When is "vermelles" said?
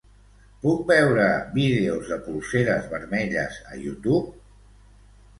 2.93-3.59